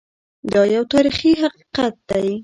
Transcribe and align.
دا 0.51 0.61
یو 0.75 0.83
تاریخي 0.93 1.31
حقیقت 1.43 1.93
دی. 2.09 2.25